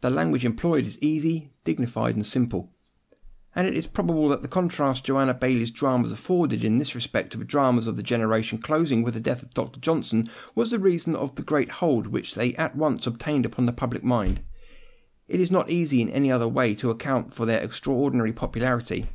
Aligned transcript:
The 0.00 0.10
language 0.10 0.44
employed 0.44 0.84
is 0.84 0.96
easy, 1.02 1.50
dignified, 1.64 2.14
and 2.14 2.24
simple: 2.24 2.72
and 3.52 3.66
it 3.66 3.74
is 3.74 3.88
probable 3.88 4.28
that 4.28 4.42
the 4.42 4.46
contrast 4.46 5.04
Joanna 5.06 5.34
Baillie's 5.34 5.72
dramas 5.72 6.12
afforded 6.12 6.62
in 6.62 6.78
this 6.78 6.94
respect 6.94 7.32
to 7.32 7.38
the 7.38 7.44
dramas 7.44 7.88
of 7.88 7.96
the 7.96 8.02
generation 8.04 8.58
closing 8.58 9.02
with 9.02 9.14
the 9.14 9.20
death 9.20 9.42
of 9.42 9.50
Dr. 9.54 9.80
Johnson, 9.80 10.30
was 10.54 10.70
the 10.70 10.78
reason 10.78 11.16
of 11.16 11.34
the 11.34 11.42
great 11.42 11.72
hold 11.82 12.06
which 12.06 12.36
they 12.36 12.54
at 12.54 12.76
once 12.76 13.08
obtained 13.08 13.44
upon 13.44 13.66
the 13.66 13.72
public 13.72 14.04
mind. 14.04 14.40
It 15.26 15.40
is 15.40 15.50
not 15.50 15.68
easy 15.68 16.00
in 16.00 16.10
any 16.10 16.30
other 16.30 16.46
way 16.46 16.72
to 16.76 16.90
account 16.90 17.32
for 17.34 17.44
their 17.44 17.58
extraordinary 17.60 18.32
popularity. 18.32 19.08